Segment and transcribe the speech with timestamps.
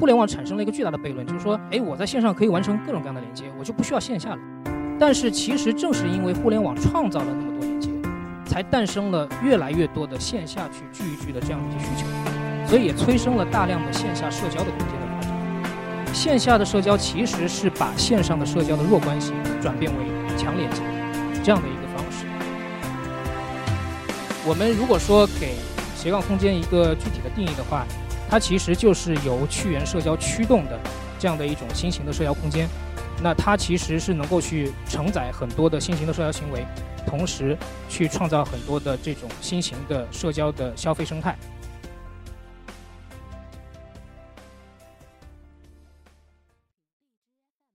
[0.00, 4.38] 互联网产生了一个巨大的悖论，就是说，哎，我在线上可以完成各种各样的连接，我就不需要线下了。
[4.98, 7.90] 但是其实正是因为互联网创造了那么多连接，
[8.46, 12.06] 才诞生了越来越多的线下去聚一聚的这样的一些需求，
[12.66, 16.14] 所以也催生了大量的线下社交的空间的发展。
[16.14, 20.06] 线下的社交其实是把线上的社交的弱关系转变为
[20.38, 20.80] 强连接
[21.44, 22.24] 这样的一个方式。
[24.48, 25.56] 我们如果说给
[25.94, 27.84] 斜杠空间一个具体的定义的话，
[28.30, 30.78] 它其实就是由屈原社交驱动的
[31.18, 32.68] 这样的一种新型的社交空间。
[33.20, 36.64] 那它其实是能够去承载很多的新型的社交行为，
[37.04, 37.58] 同时
[37.88, 41.36] 去创造很多的这种新型的社交的消费生态。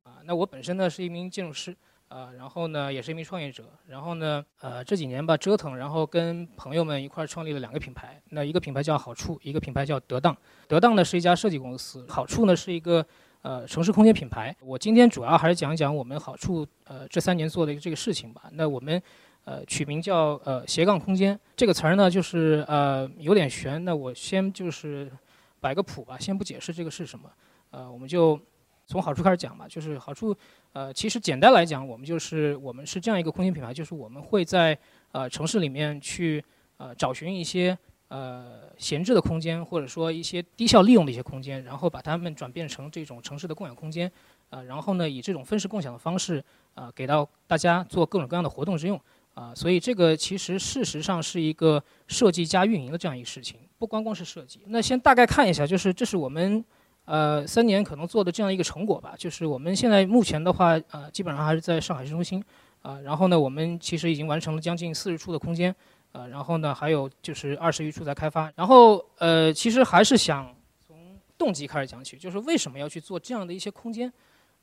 [0.04, 1.76] 啊，那我本身呢是一名建筑师。
[2.16, 3.66] 啊，然后呢，也是一名创业者。
[3.88, 8.22] 然后呢，呃，这几年吧折腾，然后跟朋友们一块儿创立了两个品牌。
[8.30, 10.34] 那一个品牌叫好处，一个品牌叫得当。
[10.70, 13.06] 得当呢是一家设计公司，好处呢是一个
[13.42, 14.56] 呃城市空间品牌。
[14.62, 18.44] 我今天主要还是讲一讲我们好处呃这三年做的一个这个事情吧。
[18.54, 19.02] 那我们
[19.44, 23.84] 呃取名叫呃斜杠空间这个词儿呢，就是呃有点悬。
[23.84, 25.12] 那我先就是
[25.60, 27.30] 摆个谱吧，先不解释这个是什么。
[27.72, 28.40] 呃，我们就。
[28.88, 30.36] 从好处开始讲吧，就是好处，
[30.74, 34.78] 呃，其实简单来讲，我们就是我们是这样一个空间品牌，就是我们会在
[35.12, 36.44] 呃城市里面去
[36.78, 37.76] 呃找寻一些
[38.10, 44.12] 呃闲置的空间，或者说一些低效利用的一些空间，然后把它们转变成这种城市的共享空间，
[44.52, 46.44] 呃，然后呢以这种分时共享的方式
[46.76, 49.02] 啊给到大家做各种各样的活动之用
[49.34, 54.62] 啊，所以这个其实事实上是一个设计加运营的这样一个事情，不光光是设计。
[54.68, 56.64] 那先大概看一下，就是这是我们。
[57.06, 62.44] 呃，三年可能做的这样一个成果吧，就是我们现在目前的话，呃，基本上还是在上海市中心，
[62.82, 65.74] 啊，然后呢，我们其实已经完成了将近四十处的空间，
[66.14, 70.98] 呃，然后呢，还有就是二十余处在开发，然后呃，其实还是想从
[71.38, 74.12] 动机开始讲起，就是为什么要去做这样的一些空间，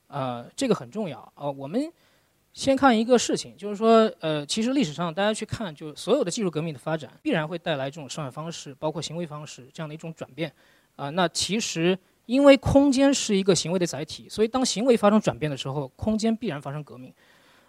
[0.09, 1.48] 呃，这个很重要啊。
[1.48, 1.92] 我们
[2.53, 10.53] 先看一个事情，就是说，呃，其实历史上大家去看，就所有的技术革命的发展，必然会带来这种生产方式，包括行为方式这样的一种转变，
[10.97, 11.97] 啊，那其实。
[12.32, 17.12] 因为空间是一个行为的载体，所以当行为发生转变的时候，空间必然发生革命。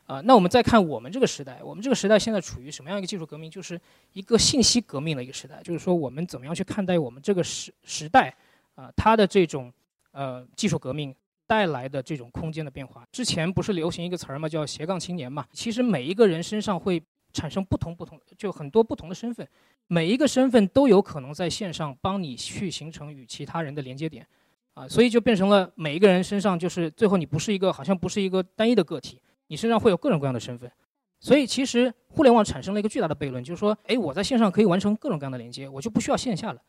[0.05, 3.51] 啊，那我们再看我们这个时代，我们这个时代现在处于什么样一个技术革命？
[3.51, 3.77] 就是
[4.13, 5.61] 一个信息革命的一个时代。
[5.61, 8.33] 就是说，我们怎么样去看待我们这个时时代
[8.75, 9.69] 啊，它的这种
[10.13, 11.13] 呃技术革命
[11.45, 13.05] 带来的这种空间的变化。
[13.11, 15.45] 之前不是流行一个词儿嘛，叫斜杠青年嘛？
[15.51, 17.03] 其实每一个人身上会
[17.33, 19.45] 产生不同不同，就很多不同的身份，
[19.87, 24.25] 每一个身份都有可能在线上帮你去形成与其他人的连接点。
[24.73, 30.71] 啊，所以就变成了每一个人身上，就是最后你不是一个，好像不是一个单一的个体，你身上会有各种各样的身份。
[31.19, 36.61] 所以其实互联网产生了一个巨大的悖论，就是说，哎，我在线上可以完成各种各样的连接，我就不需要线下了。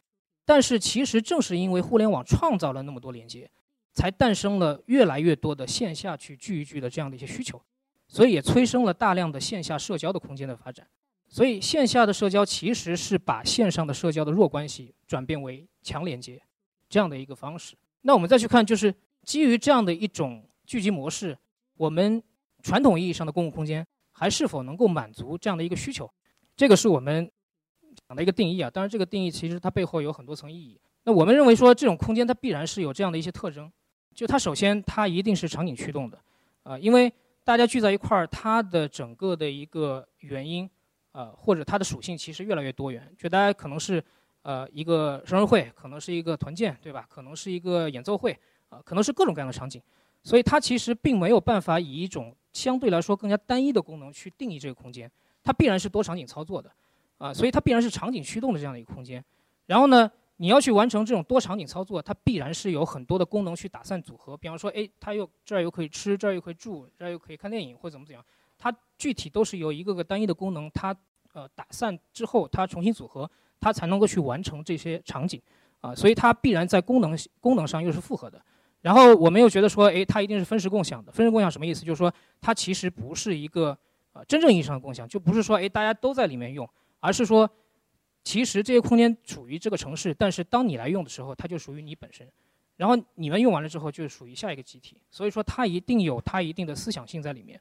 [0.44, 3.50] 但是其实正是因为互联网创造了那么多连接，
[3.94, 7.60] 才诞生了越来越多的线下去聚一聚的这样的一些需求，
[8.06, 10.86] 所以也催生了大量的线下社交的空间的发展。
[11.26, 16.40] 所以线下的社交其实是把线上的社交的弱关系转变为强连接
[16.88, 17.74] 这样的一个方式。
[18.06, 21.36] 那我们再去看，就是基于这样的一种聚集模式，
[21.74, 22.22] 我们
[22.62, 26.08] 传统意义上的公共空间还是否能够满足这样的一个需求？
[26.54, 27.30] 这个是我们
[28.06, 28.68] 讲的一个定义啊。
[28.68, 30.78] 当然，这个定义其实它背后有很多层意义。
[31.04, 33.72] 那我们认为说，这种空间它必然是有这样的一些特征，
[34.14, 36.18] 就它首先它一定是场景驱动的，
[36.62, 37.10] 啊，因为
[37.42, 40.68] 大家聚在一块儿，它的整个的一个原因，
[41.12, 44.04] 呃，或者它的属性其实越来越多元，就大家可能是。
[44.44, 47.06] 呃，一个生日会可能是一个团建，对吧？
[47.08, 48.38] 可能是一个演奏会，
[48.68, 49.80] 啊，可能是各种各样的场景，
[50.22, 55.10] 所以它其实并没有办法以一种相对来说更加单一的功能去定义这个空间，
[55.42, 56.70] 它必然是多场景操作的，
[57.16, 59.24] 啊，所以它必然是场景驱动的这样的一个空间。
[59.64, 64.36] 然后呢，你要去完成这种多场景操作，它必然是有很多的功能去打散组合。
[64.36, 68.22] 比方说，哎，它又这儿又可以吃，这儿又可以住，这儿又可以看电影或怎么怎样，
[68.58, 70.94] 它具体都是由一个个单一的功能，它
[71.32, 73.30] 呃打散之后，它重新组合。
[73.60, 75.40] 它才能够去完成这些场景，
[75.80, 78.40] 啊，所以它必然在功能功能上又是复合的。
[78.80, 81.10] 然后我们又觉得说，哎，它一定是分时共享的。
[81.10, 81.86] 分时共享什么意思？
[81.86, 83.74] 就是说它其实不是一个
[84.12, 86.68] 呃真正意义上的共享，就不是说哎大家都在里面用，
[87.00, 87.48] 而是说
[88.22, 92.30] 其实这些空间处于这个城市，但是当你来用的时候，它就属于你本身。
[92.76, 94.98] 然后你们用完了之后，就属于下一个集体。
[95.10, 97.58] 所以说它一定有它一定的思想性在里面，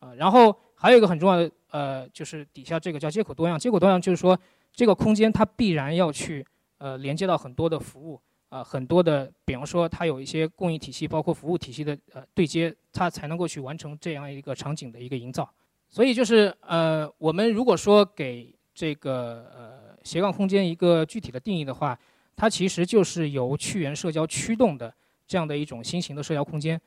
[0.00, 3.56] 啊，然后还有一个很重要的呃，就是底下这个叫接口多样。
[3.56, 4.36] 接口多样就是说。
[4.76, 6.46] 这个空间它必然要去
[6.78, 8.20] 呃连接到很多的服务
[8.50, 15.50] 啊，很多的，比方说它有一些供应体系，包括服务体系的呃对接，它才能够去完成这样一个场景的一个营造。
[15.88, 21.98] 所以就是呃，我们如果说给这个呃斜杠空间一个具体的定义的话，
[22.36, 24.92] 它其实就是由去源社交驱动的
[25.26, 26.78] 这样的一种新型的社交空间。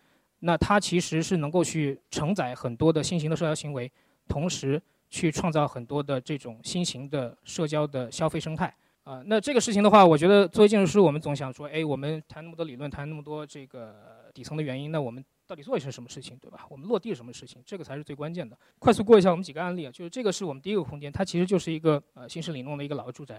[0.42, 3.92] 那它其实是能够去承载很多的新型的社交行为，
[4.28, 8.74] 同时去创造很多的这种新型的社交的消费生态。
[9.04, 13.96] 啊，那这个事情的话，我觉得作为建筑师，我们总想说，哎，我们谈那么多理论，谈那么多这个
[14.36, 16.64] 底层的原因，那我们到底做一些什么事情，对吧？
[16.70, 18.56] 我们落地什么事情，这个才是最关键的。
[18.78, 23.38] 快速过一下我们几个案例啊，就是这个是我们第一个空间，它其实就是一个呃新式里弄的一个老住宅，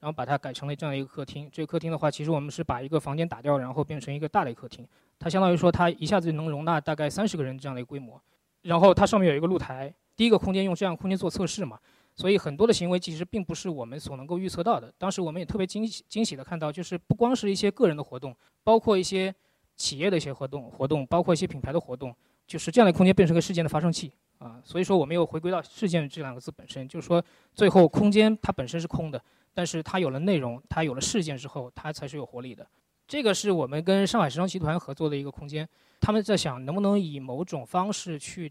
[0.00, 1.48] 然后把它改成了这样一个客厅。
[1.52, 4.84] 这个客厅的话，其实我们是把一个房间打掉，然后变成一个大的客厅。
[5.20, 8.20] 它相当于说，它一下子能容纳大概三十个人这样的一个规模。
[8.62, 11.78] 然后它上面有一个露台，第一个空间用这样空间做测试嘛。
[12.14, 14.90] 所以很多的行为其实并不是我们所能够预测到的。
[14.96, 18.34] 当时我们也特别惊喜惊喜的看到，就是不光是一些个人的活动，
[18.64, 19.34] 包括一些
[19.76, 22.16] 企业的一些活动活动，包括一些品牌的活动，
[22.46, 24.58] 就是这样的空间变成个事件的发生器啊。
[24.64, 27.22] 所以说我们又回归到事件这两个字本身，就是说
[27.52, 29.22] 最后空间它本身是空的，
[29.52, 32.66] 但是它有了内容，它有了事件之后，它才是有活力的。
[33.06, 35.68] 这个是我们跟上海时装集团合作的一个空间，
[36.00, 38.50] 他们在想能不能以某种方式去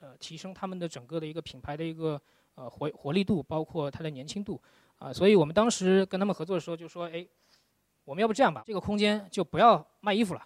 [0.00, 2.20] 呃提升他们的整个的一个品牌的一个。
[2.58, 4.60] 呃，活活力度包括它的年轻度，
[4.96, 7.24] 啊，所以我们当时跟他们合作的时候就说，哎，
[8.02, 10.44] 我们要不这样吧，这个空间就不要卖衣服了，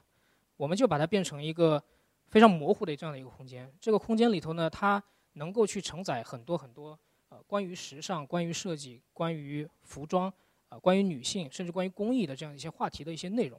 [0.58, 1.82] 我们就把它变成一个
[2.28, 3.72] 非常模糊的这样的一个空间。
[3.80, 5.02] 这个空间里头呢，它
[5.32, 6.98] 能够去承载很多很多
[7.30, 10.30] 呃关于时尚、关于设计、关于服装
[10.68, 13.58] 啊、关于女性，甚至关于公益的这样一些话题的一些内容。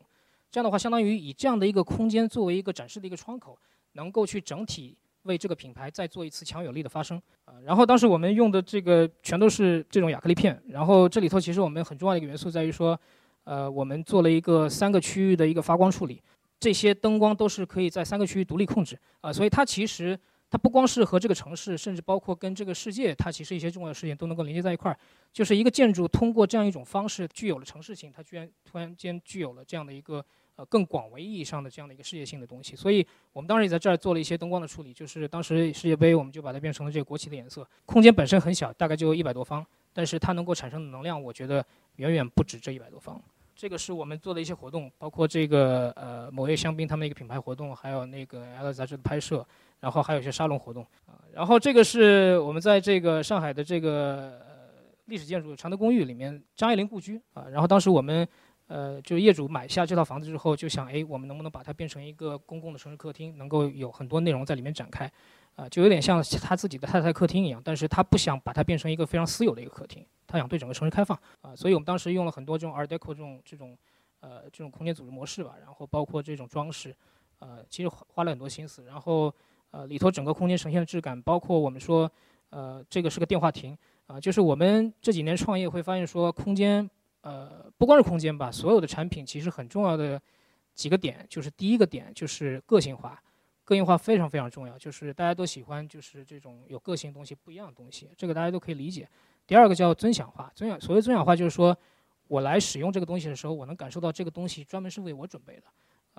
[0.52, 3.58] 这样的话，相当于以这样的一个空间作为一个展示的一个窗口，
[3.94, 4.96] 能够去整体。
[5.24, 7.56] 为这个品牌再做一次强有力的发声啊！
[7.66, 13.00] 然后当时我们用的这个全都是这种亚克力片，然后这里头其实我们很重要的一个元素在于说，
[13.44, 16.22] 呃，我们做了一个三个区域的一个发光处理，
[16.60, 24.98] 这些灯光都是可以在三个区域独立控制啊，所以它其实它不光是和这个城市，甚至包括跟这个世界，它其实一些重要的事情都能够连接在一块儿，
[25.32, 30.24] 就是一个建筑通过这样一种方式具有了城市性，它居然突然间具有了这样的一个。
[30.56, 37.68] 呃，更广为意义上的这样的一个世界性的东西，所以我们当时也在这儿做了一些灯光的处理，就是当时世界杯，我们就把它变成了这个国旗的颜色。
[37.88, 41.66] 空间本身很小，大概就一百多方，但是它能够产生的能量，我觉得
[41.96, 43.20] 远远不止这一百多方。
[43.56, 49.44] 这个是我们做的一些活动，包括这个呃某位香槟他们一个品牌活动，还有那个 L 杂志的拍摄，
[49.80, 51.18] 然后还有一些沙龙活动啊。
[51.34, 54.56] 然后这个是我们在这个上海的这个呃
[55.06, 57.48] 历史建筑常德公寓里面张爱玲故居啊。
[57.52, 58.28] 然后当时我们。
[58.74, 65.06] 呃，就业主买下这套房子之后，就想，哎，我们能不能把它变成一个公共的城市客厅，能够有很多内容在里面展开，
[65.56, 73.78] 啊，就有点像他自己的太太客厅一样，但是他不想把它变成一个非常私有的一个客厅，他想对整个城市开放，啊，所以我们当时用了很多这种 Art Deco 这种这种，
[74.22, 76.96] 呃，这种空间组织模式吧，然后包括这种装饰，
[77.38, 79.32] 呃，其实花了很多心思，然后，
[79.70, 82.12] 呃，里头整个空间呈现的质感，包括我们说，
[82.50, 83.78] 呃，这个是个电话亭，
[84.08, 86.90] 啊，就是我们这几年创业会发现说空间。
[87.24, 90.22] 呃，不光是空间吧，所有的产品其实很重要的
[90.74, 93.18] 几个点，就是第一个点就是个性化，
[93.64, 99.08] 个性化非常非常重要，就是大家都喜欢就是这种有个性东西、不一样的东西，这个大家都可以理解。
[99.48, 101.78] 第二个叫尊享化，尊享所谓尊享化就是说
[102.28, 105.64] 我来使用这个东西的时候，我能感受到这个东西专门是为我准备的，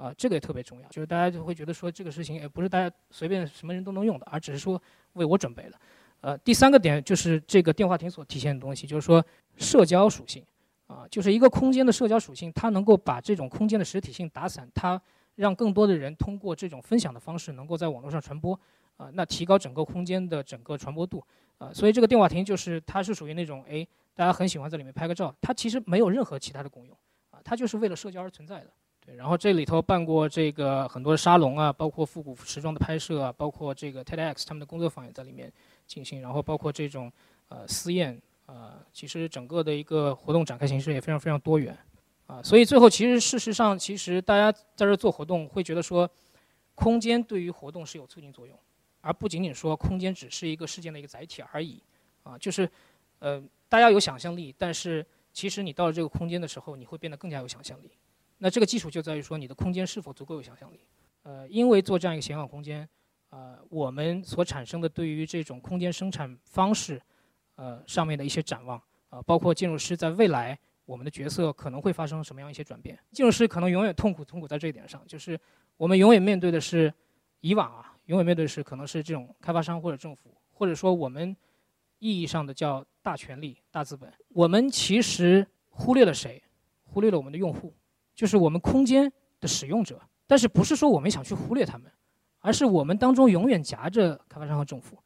[0.03, 4.81] 啊，这个也特别重要，就是大家就会觉得说这个事情也不是大家随便什么人都能用的，而只是说
[5.13, 5.79] 为我准备的。
[6.23, 9.23] 呃，第三个点就是这个电话亭所体现的东西，就是说
[9.59, 10.43] 社交属性。
[10.87, 15.01] 啊，就是一个空间的社交属性，它能够把这种空间的实体性打散，它
[15.35, 18.59] 让更多的人通过这种分享的方式，能够在网络上传播，
[18.99, 21.25] 啊，那提高整个空间的整个传播度，
[21.57, 26.95] 啊，所以这个电话亭就是它是属于那种，哎，大家很喜欢在里面拍个照，它其实没有任何其他的功用，
[27.31, 28.71] 啊，它就是为了社交而存在的，
[29.05, 35.51] 对，然后这里头办过这个很多沙龙啊，包括复古时装的拍摄啊，包括这个 TEDx 他们的工作坊也在里面
[35.87, 37.11] 进行，然后包括这种
[37.49, 38.21] 呃私宴。
[38.47, 41.77] 啊，其实整个的一个活动展开形式也非常非常多元，
[42.27, 46.09] 啊，所以最后其实事实上，其实大家在这做活动会觉得说，
[46.75, 48.59] 空间对于活动是有促进作用，
[49.01, 51.83] 而不仅仅说空间只是一个事件的一个载体而已，
[52.23, 52.69] 啊，就是，
[53.19, 57.91] 呃，大家有想象力，但是其实你到了这个空间的时候，你会变得更加有想象力。
[58.39, 60.81] 那这个基础就在于说你的空间是否足够有想象力，
[61.23, 62.87] 呃，因为做这样一个显卡空间，
[63.31, 67.01] 呃，我们所产生的对于这种空间生产方式。
[67.57, 72.99] 呃，上面的一些展望，啊，包括建筑师在未来我们的角色可能会发生什么样一些转变。
[73.13, 75.39] 建筑师可能永远痛苦，痛苦在这一点上，就是
[75.77, 76.93] 我们永远面对的是
[77.41, 81.37] 以往啊，永远面对是可能是这种开发商或者政府，或者说我们
[81.99, 84.13] 意义上的叫大权力、大资本。
[84.29, 86.43] 我们其实忽略了谁？
[86.83, 87.75] 忽略了我们的用户，
[88.15, 90.01] 就是我们空间的使用者。
[90.27, 91.91] 但是不是说我们想去忽略他们，
[92.39, 94.97] 而是我们当中永远夹着开发商和政府。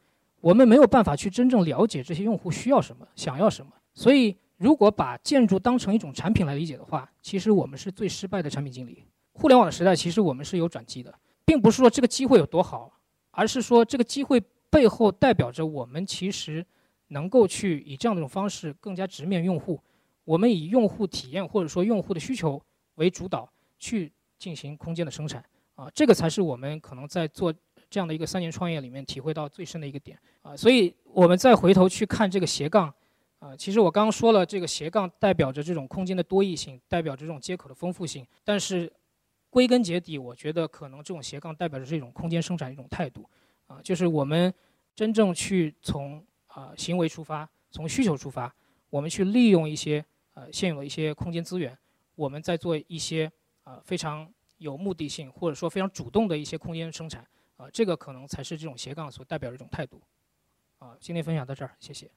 [0.41, 9.05] 我们没有办法去真正了解这些用户需要什么、想要什么，所以如果把建筑当成一种产品来理解的话，其实我们是最失败的产品经理。
[9.33, 11.13] 互联网的时代，其实我们是有转机的，
[11.45, 12.93] 并不是说这个机会有多好，
[13.31, 16.65] 而是说这个机会背后代表着我们其实
[17.09, 19.81] 能够去以这样的一种方式更加直面用户，
[20.25, 22.61] 我们以用户体验或者说用户的需求
[22.97, 27.55] 为主导去进行空间的生产啊，这个才是我们可能在做
[27.91, 30.57] 这样的一个三年创业里面体会到最深的一个点啊。
[30.57, 32.93] 所以我们再回头去看这个斜杠。
[33.41, 38.27] 啊，其实我刚刚说了，这个斜杠代表着这种空间的多义性，代表着这种接口的丰富性。
[38.43, 38.93] 但是，
[39.49, 43.25] 归根结底，我觉得可能这种斜杠代表着这种空间生产一种态度。
[43.69, 44.53] 啊，就是我们
[44.93, 48.53] 真正去从啊行为出发，从需求出发，
[48.91, 50.05] 我们去利用一些
[50.35, 51.79] 呃现有的一些空间资源，
[52.17, 53.31] 我们在做一些
[53.63, 57.25] 啊非常有目的性或者说非常主动的一些空间生产。
[57.59, 60.01] 啊，这个可能才是这种斜杠所代表的一种态度。
[60.79, 62.11] 啊，今天分享到这儿，谢谢。